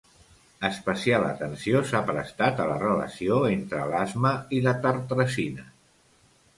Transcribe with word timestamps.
Especial 0.69 1.25
atenció 1.27 1.83
s'ha 1.91 2.01
prestat 2.09 2.63
a 2.63 2.67
la 2.71 2.79
relació 2.87 3.39
entre 3.53 3.85
l'asma 3.95 4.35
i 4.61 4.67
la 4.71 4.79
tartrazina. 4.89 5.73